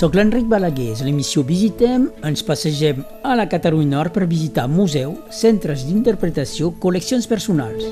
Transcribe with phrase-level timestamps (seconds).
[0.00, 2.06] Soc l'Enric Balaguer, és l'emissió Visitem.
[2.24, 7.84] Ens passegem a la Catalunya Nord per visitar museu, centres d'interpretació, col·leccions personals.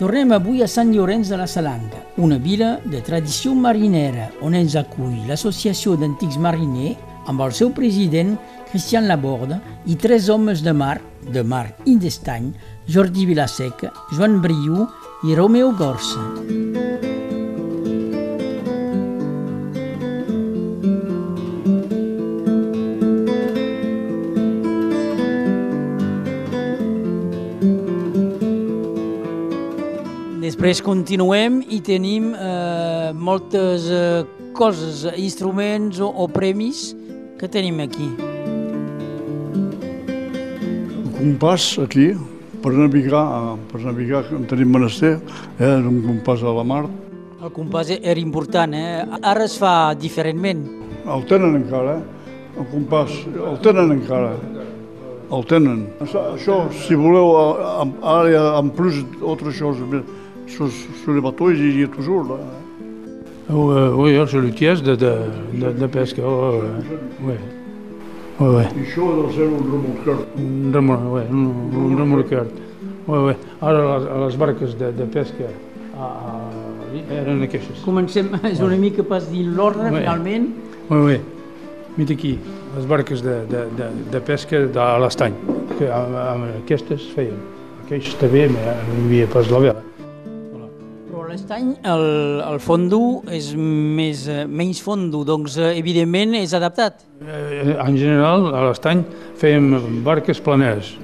[0.00, 4.74] Tornem avui a Sant Llorenç de la Salanca, una vila de tradició marinera on ens
[4.74, 8.34] acull l'Associació d'Antics Mariners amb el seu president
[8.72, 12.50] Cristian Laborda i tres homes de mar, de mar i d'estany,
[12.90, 14.88] Jordi Vilaseca, Joan Briu
[15.22, 16.87] i Romeo Gorsa.
[30.68, 34.20] Després continuem i tenim eh, moltes eh,
[34.52, 36.90] coses, instruments o, o premis
[37.40, 38.10] que tenim aquí.
[41.06, 42.10] Un compàs aquí
[42.60, 43.24] per navegar,
[43.72, 45.14] per navegar en tenim menester,
[45.56, 46.82] eh, un compàs a la mar.
[47.40, 49.08] El compàs era important, eh?
[49.22, 50.68] Ara es fa diferentment.
[51.08, 52.30] El tenen encara, eh?
[52.60, 54.36] El compàs, el tenen encara.
[55.32, 55.86] El tenen.
[56.04, 57.32] Això, això si voleu,
[58.04, 60.04] ara en plus autre chose,
[60.48, 60.68] sur,
[61.02, 62.36] sur les bateaux, il y a toujours là.
[63.50, 65.12] Oh, euh, oui, alors sur le tiers de, de,
[65.54, 66.22] de, de pesca.
[66.24, 66.60] Oh,
[67.22, 67.34] oui.
[68.40, 68.62] Oui, oui.
[68.62, 70.18] I això ha de ser un remolcat.
[70.38, 71.46] Un remolcat, oui, un,
[71.90, 72.52] un remolcat.
[73.08, 73.32] Oui, oui.
[73.60, 75.48] Ara les, les barques de, de pesca
[75.98, 76.36] a, a,
[77.16, 77.80] eren aquestes.
[77.82, 80.04] Comencem, és una mica pas dins l'ordre, Oui.
[80.04, 80.46] finalment.
[80.90, 81.18] Oui, oui.
[81.98, 82.36] Mira aquí,
[82.76, 85.34] les barques de, de, de, de pesca de l'estany,
[85.80, 87.40] que amb, amb aquestes feien.
[87.86, 89.82] Aquells també, però no hi havia pas la vela.
[91.38, 92.98] Però l'estany, el, el fondo
[93.30, 97.04] és més, eh, menys fondo, doncs eh, evidentment és adaptat.
[97.22, 99.04] Eh, En general, a l'estany
[99.38, 100.96] fèiem barques planeres,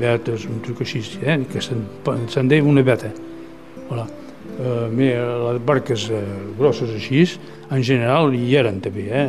[0.00, 1.38] vetes, un truc així, eh?
[1.48, 1.86] que se'n
[2.28, 3.08] se deia una veta.
[3.88, 4.06] Voilà.
[4.60, 5.16] Eh,
[5.46, 6.10] les barques
[6.58, 7.24] grosses així,
[7.70, 9.26] en general, hi eren també, eh?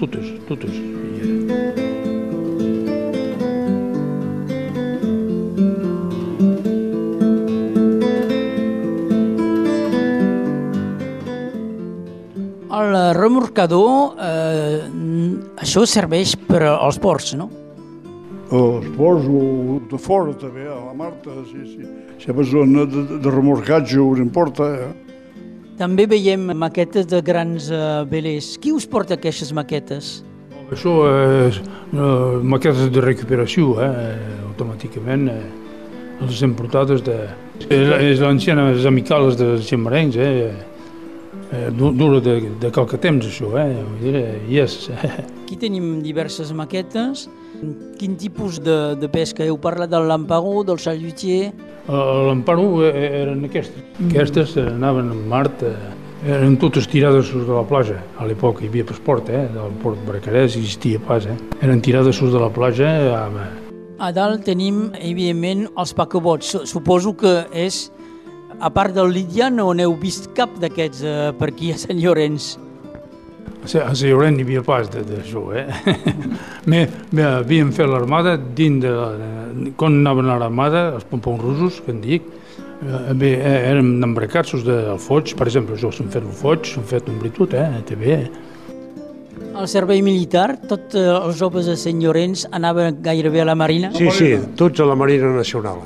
[0.00, 1.81] totes, totes hi eren.
[13.32, 14.88] Remorcador, eh,
[15.56, 17.48] això serveix per als ports, no?
[18.52, 21.86] Els ports o de fora també, a la Marta, sí, sí.
[22.18, 24.92] Si hi ha zona de, de remorcatge o importa, eh?
[25.78, 28.58] També veiem maquetes de grans eh, velers.
[28.60, 30.22] Qui us porta aquestes maquetes?
[30.70, 30.92] Això
[31.48, 34.18] és eh, maquetes de recuperació, eh?
[34.50, 35.30] automàticament.
[35.32, 35.40] Eh?
[36.20, 37.16] Les hem portades de...
[37.62, 40.52] És, és l'ancianes amicales dels xemarencs, eh?
[41.52, 41.68] Eh?
[41.70, 43.68] du- Dura de, de qualque temps, això, eh?
[43.84, 44.88] Vull dir, eh, yes.
[45.44, 47.28] Aquí tenim diverses maquetes.
[47.98, 49.44] Quin tipus de, de pesca?
[49.46, 51.52] Heu parlat del lampagó, del salutier...
[51.88, 51.98] A
[52.28, 53.82] l'Amparo eh, eren aquestes.
[54.08, 55.72] Aquestes eh, anaven en Mart, eh,
[56.26, 57.96] eren totes tirades sus de la platja.
[58.18, 59.44] A l'època hi havia pasport, eh?
[59.54, 61.34] Del port Bracarès existia pas, eh?
[61.62, 63.42] Eren tirades sus de la platja eh, amb,
[64.02, 66.48] A dalt tenim, evidentment, els paquebots.
[66.56, 67.84] Su- Suposo que és,
[68.62, 72.52] a part del Lídia, no n'heu vist cap d'aquests eh, per aquí a Sant Llorenç.
[73.62, 75.66] A Sant Llorenç n'hi havia pas de- d'això, eh?
[76.70, 79.72] Me, me, havíem fet l'armada dins de, de...
[79.78, 82.28] Quan anaven a l'armada, els pompons russos, que en dic,
[82.86, 86.86] eh, bé, eh, érem embracats del foig, per exemple, jo s'han fet el foig, s'han
[86.86, 87.66] fet un britut, eh?
[87.88, 88.50] També, eh?
[89.58, 93.90] Al servei militar, tots eh, els joves de Sant Llorenç anaven gairebé a la Marina.
[93.98, 95.82] Sí, sí, tots a la Marina Nacional.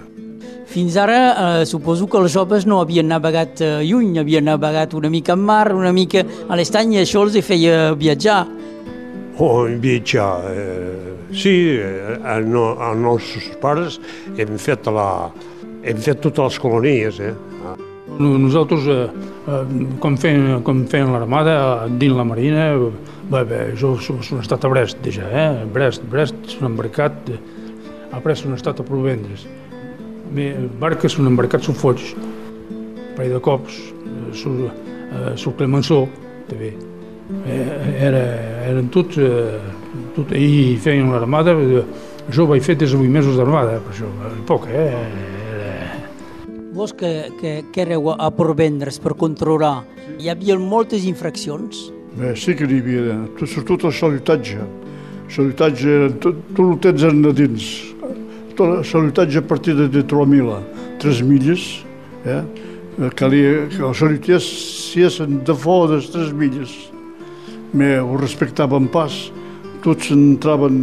[0.77, 5.09] Fins ara, eh, suposo que els joves no havien navegat eh, lluny, havien navegat una
[5.09, 6.21] mica en mar, una mica
[6.53, 8.43] a l'estany, i això els feia viatjar.
[9.41, 10.35] O en viatjar.
[10.53, 13.97] Eh, sí, eh, els no, els nostres pares
[14.37, 15.31] hem fet, la,
[15.83, 17.21] hem fet totes les colonies.
[17.25, 17.33] Eh?
[18.21, 19.09] No- Nosaltres, eh,
[19.49, 19.65] eh,
[20.05, 22.91] com feien, com feien l'armada, eh, dins la marina, eh,
[23.33, 25.65] bé, bé, jo som, som estat a Brest, déjà, eh?
[25.73, 27.41] Brest, Brest, s'han embarcat, eh,
[28.13, 29.49] après s'han estat a Provendres.
[30.35, 30.51] Me,
[30.81, 36.09] barques s'han embarcat sul Foig, un parell de cops, eh, sul, eh, sul Clemenceau,
[36.49, 36.75] també.
[37.47, 38.23] Eh, era,
[38.69, 39.59] eren tots, eh,
[40.15, 41.83] tot, i feien l'armada, eh,
[42.31, 44.11] jo vaig fer des de 8 mesos d'armada, per això,
[44.47, 44.87] poc, eh?
[44.91, 45.73] Era,
[46.77, 49.87] Vos que, que, que éreu a Provendres per controlar,
[50.21, 51.87] hi havia moltes infraccions.
[52.17, 54.59] Bé, sí que n'hi havia, tot, sobretot el salutatge.
[54.61, 57.71] El salutatge, era, tot, tot el temps eren a dins.
[58.57, 60.53] Tot el salutatge a partir de, de 3.000,
[61.03, 61.85] 3 milles,
[62.25, 62.43] eh?
[63.15, 64.45] Calia que els salutiers
[64.89, 66.71] siguessin de fora de les 3 milles.
[67.77, 69.13] Me ho respectaven pas.
[69.85, 70.79] Tots entraven,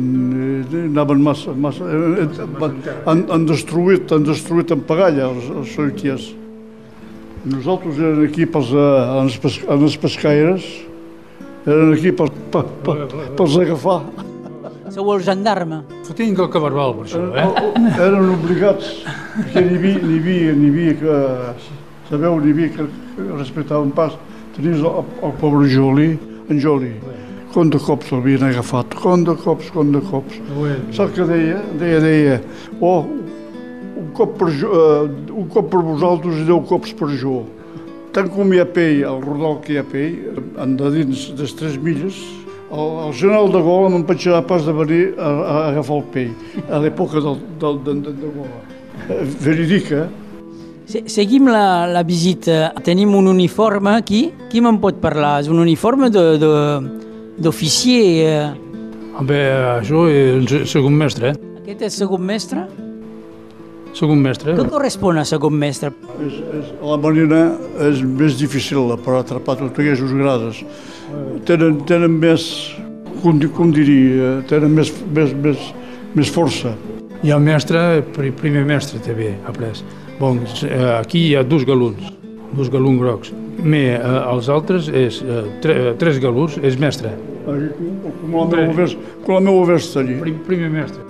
[0.70, 5.74] eh, anaven massa, massa eh, eh, han, han destruït, han destruït en pagalla els, els
[5.74, 6.30] salutiers.
[7.50, 10.70] Nosaltres eren aquí pels, en, els, pes- els pescaires,
[11.66, 12.96] eren aquí pels, per, per,
[13.42, 14.00] pels agafar.
[14.94, 15.82] Sou el gendarme.
[16.04, 17.94] Fotent que el cabarbal, per això, eh?
[17.96, 18.90] Eren obligats,
[19.38, 21.20] perquè n'hi havia, n'hi havia, n'hi havia que,
[22.10, 22.88] sabeu, n'hi havia que,
[23.38, 24.18] respectaven pas.
[24.58, 26.10] Tenies el, el pobre Joli,
[26.52, 26.92] en Joli,
[27.54, 30.44] com de cops l'havien agafat, com de cops, com de cops.
[30.98, 31.64] Saps què deia?
[31.80, 32.38] Deia, deia,
[32.84, 33.08] oh,
[34.04, 37.46] un cop per, jo, eh, un cop per vosaltres i deu cops per jo.
[38.14, 41.56] Tant com hi ha pell, el rodal que hi ha pell, en de dins des
[41.58, 42.20] tres milles,
[42.74, 46.04] el, el general de Gola no em pensarà pas de venir a, a agafar el
[46.14, 46.34] pell,
[46.70, 48.60] a l'època del, del, de, de, de Gola.
[49.10, 50.10] Eh, Verídica, eh?
[50.86, 52.74] Se- Seguim la, la visita.
[52.84, 54.26] Tenim un uniforme aquí.
[54.52, 55.38] Qui me'n pot parlar?
[55.42, 56.82] És un uniforme de- de-
[57.38, 58.04] d'oficier.
[58.28, 58.54] Eh.
[59.24, 59.40] Bé,
[59.80, 61.52] això és el segon mestre, eh?
[61.64, 62.66] Aquest és segon mestre?
[63.94, 64.56] Segon mestre.
[64.58, 65.92] Què correspon a segon mestre?
[66.26, 67.42] És, és, a la marina
[67.90, 70.64] és més difícil per atrapar tots aquests grades.
[71.46, 72.48] Tenen, tenen més,
[73.22, 75.68] com, com diria, tenen més, més, més,
[76.18, 76.74] més força.
[77.24, 79.78] Hi ha mestre, pri- primer mestre també, après.
[80.20, 82.10] Bon, eh, aquí hi ha dos galons,
[82.58, 83.32] dos galons grocs.
[83.64, 87.14] Me, eh, els altres és eh, tre, tres galons, és mestre.
[87.46, 87.70] Aquí,
[89.24, 90.18] Com la meva vesta, allí.
[90.20, 91.04] Prim, primer mestre.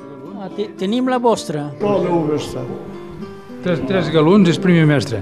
[0.44, 1.70] Ah, te, tenim la vostra.
[1.80, 2.64] Com la.
[3.64, 5.22] Tres, tres galons és primer mestre.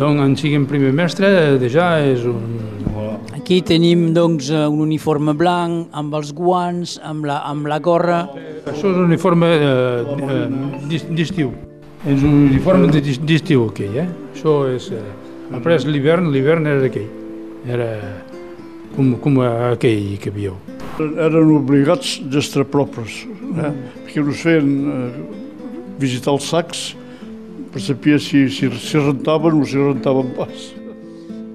[0.00, 1.28] Donc, en siguem primer mestre,
[1.72, 2.62] ja és un...
[3.36, 8.22] Aquí tenim doncs eh, un uniforme blanc amb els guants, amb la, amb la gorra.
[8.66, 10.40] Això és un uniforme eh, eh,
[10.90, 11.52] d'es- d'estiu.
[12.06, 14.08] És un uniforme de d'es- d'estiu aquell, eh?
[14.32, 14.88] Això és...
[14.96, 15.04] Eh,
[15.60, 17.06] après l'hivern, l'hivern era aquell.
[17.68, 17.90] Era
[18.96, 20.56] com, com aquell que viu.
[20.98, 23.20] Eren obligats d'estar propres,
[23.58, 23.74] eh?
[24.04, 25.10] perquè us feien eh,
[26.00, 26.88] visitar els sacs
[27.72, 30.72] per saber si, si, si rentaven o si rentaven pas.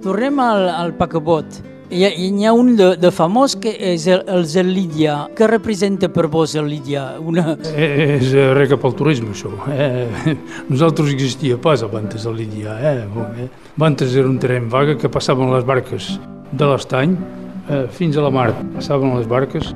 [0.02, 1.62] Tornem al, al pacabot.
[1.92, 5.18] Hi ha, hi ha un de, de famós que és el, el Zel Lídia.
[5.36, 7.04] Què representa per vos el Lídia?
[7.20, 7.58] Una...
[7.74, 9.52] Eh, És eh, rega pel turisme, això.
[9.74, 10.36] Eh?
[10.72, 12.78] Nosaltres existia pas abans de l'Índia.
[12.80, 12.96] Eh?
[13.12, 13.50] Bon, eh?
[13.76, 16.14] Abans era un terreny vaga que passaven les barques
[16.54, 17.18] de l'estany
[17.68, 18.54] eh, fins a la mar.
[18.78, 19.74] Passaven les barques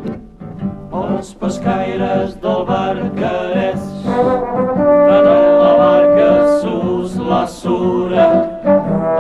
[0.95, 6.29] Els pescaires del Barcarès tenen la barca
[6.61, 8.27] sus la sura.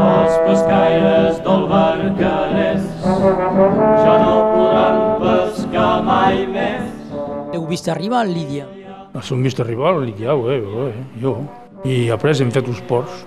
[0.05, 7.11] Els pescaires del Barcarès ja no podran pescar mai més.
[7.51, 8.69] Heu vist arribar el Lídia?
[9.11, 11.37] El seu vist arribar, l'Índia, eh, eh, jo.
[11.83, 13.25] I après hem fet uns ports.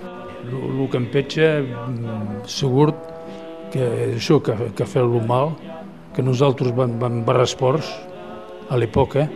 [0.48, 2.94] El que em petja, mm, segur
[3.72, 5.52] que és això que, que el mal,
[6.14, 8.07] que nosaltres vam, vam barrar esports
[8.68, 9.26] a l'època,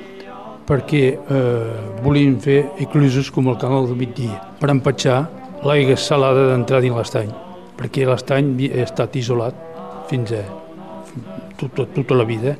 [0.69, 5.21] perquè eh, volíem fer ecluses com el canal del migdia, per empatxar
[5.67, 7.31] l'aigua salada d'entrar dins l'estany,
[7.79, 9.57] perquè l'estany havia estat isolat
[10.11, 10.43] fins a
[11.59, 12.57] tota, tota la vida,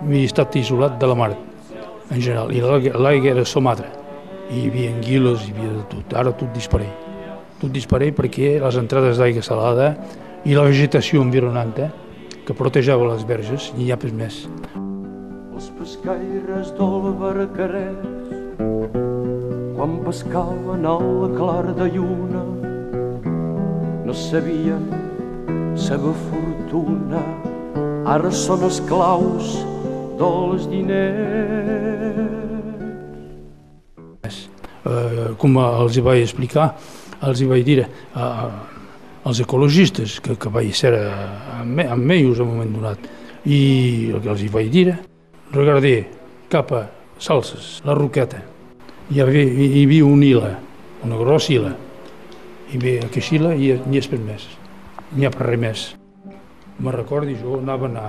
[0.00, 1.32] havia estat isolat de la mar
[2.10, 3.88] en general, i l'aigua era somatra,
[4.50, 6.92] hi havia anguiles, hi havia de tot, ara tot disparell.
[7.60, 9.94] Tot disparell perquè les entrades d'aigua salada
[10.44, 11.92] i la vegetació environant eh,
[12.44, 14.44] que protejava les verges, i hi ha més.
[16.04, 17.96] Pescaires del Barcarès
[19.72, 22.42] quan pescaven a la clara de lluna
[24.04, 24.84] no sabien
[25.80, 27.22] seva fortuna.
[28.04, 29.64] Ara són esclaus
[30.20, 30.92] dels diners.
[34.84, 36.68] Eh, com els hi vaig explicar,
[37.24, 37.88] els hi vaig dir eh,
[39.24, 41.08] als ecologistes que, que vaig ser eh,
[41.62, 43.00] amb, amb ells en un moment donat,
[43.48, 44.92] i el que els hi vaig dir,
[45.52, 46.08] regardé
[46.48, 46.86] cap a
[47.18, 48.40] Salses, la Roqueta,
[49.10, 50.52] hi havia, hi havia una ila,
[51.04, 51.74] una grossa ila,
[52.70, 54.46] hi havia aquesta ila i n'hi és per més,
[55.14, 55.82] n'hi ha per res més.
[56.82, 58.06] Me recordi, jo anava a, anar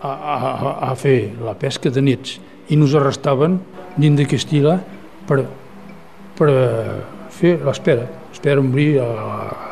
[0.00, 2.38] a, a, a, a fer la pesca de nits
[2.70, 3.58] i nos arrestaven
[3.96, 4.76] dins d'aquesta ila
[5.28, 5.40] per,
[6.38, 6.50] per
[7.34, 9.08] fer l'espera, espera a,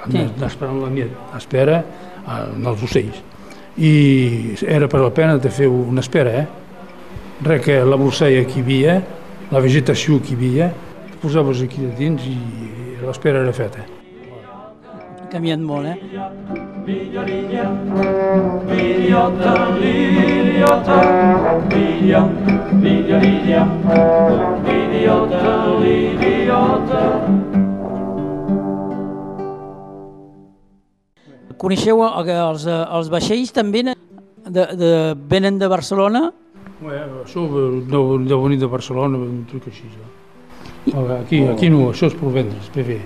[0.09, 1.83] a, esperant la nit, espera
[2.27, 3.23] a, als ocells.
[3.79, 6.62] I era per la pena de fer una espera, eh?
[7.43, 8.93] Res que la bolsalla que hi havia,
[9.51, 10.67] la vegetació que hi havia,
[11.19, 12.37] posaves aquí de dins i
[13.01, 13.83] l'espera era feta.
[15.25, 15.97] Ha canviat molt, eh?
[31.59, 33.95] Coneixeu que els, eh, els vaixells també de,
[34.55, 34.93] de,
[35.35, 36.23] venen de Barcelona?
[36.83, 37.45] Bé, això
[37.87, 39.87] deu, deu venir de Barcelona, un truc així.
[39.95, 41.03] Ja.
[41.21, 42.97] Aquí, aquí no, això és per vendre's, bé, bé.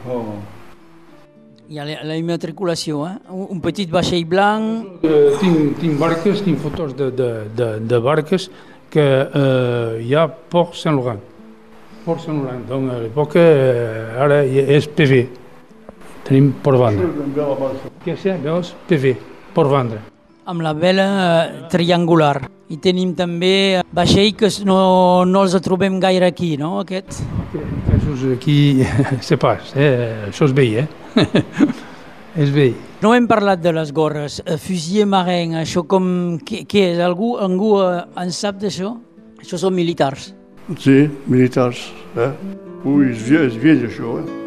[1.69, 3.15] Hi ha la, la immatriculació, eh?
[3.35, 5.05] Un, petit vaixell blanc...
[5.05, 8.49] Eh, tinc, tinc barques, tinc fotos de, de, de, de barques
[8.95, 11.21] que eh, hi ha Port Saint-Laurent.
[12.07, 15.25] Port Saint-Laurent, donc a l'època eh, ara és PV.
[16.27, 17.13] Tenim per vendre.
[18.07, 18.29] Què és?
[18.47, 18.73] Veus?
[18.89, 19.17] PV,
[19.55, 20.05] per vendre.
[20.47, 22.56] amb la vela eh, triangular.
[22.67, 24.79] I tenim també vaixell que no,
[25.29, 27.21] no els trobem gaire aquí, no, aquest?
[27.47, 28.57] Aquests aquí,
[29.29, 30.27] sé pas, eh?
[30.27, 31.45] això és vell, eh?
[32.43, 32.75] és vell.
[33.05, 34.41] No hem parlat de les gorres.
[34.43, 36.09] Eh, Fusier marin, això com...
[36.43, 37.03] Què, què és?
[37.07, 38.97] Algú, algú eh, en sap d'això?
[39.39, 40.33] Això són militars.
[40.83, 41.87] Sí, militars.
[42.19, 42.33] Eh?
[42.83, 44.46] Ui, és vell, és vell això, eh?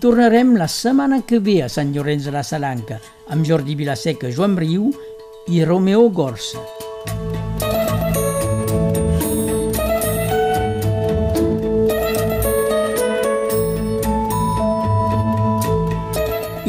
[0.00, 2.96] Tornarem la setmana que ve a Sant Llorenç de la Salanca
[3.28, 4.88] amb Jordi Vilaseca, Joan Briu
[5.52, 6.62] i Romeo Gorsa.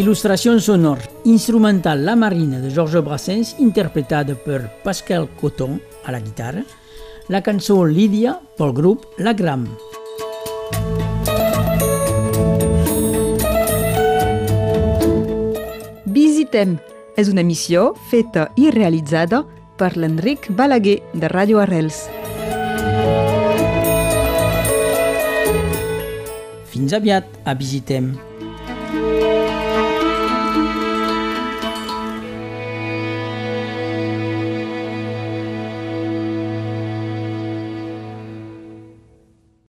[0.01, 6.65] Il·lustracions sonores, instrumental La Marina de Georges Brassens, interpretada per Pascal Coton a la guitarra,
[7.29, 9.69] la cançó Lídia pel grup La Gram.
[16.51, 16.73] Visitem
[17.15, 19.37] és una emissió feta i realitzada
[19.79, 22.01] per l'Enric Balaguer de Ràdio Arrels.
[26.73, 28.11] Fins aviat a Visitem.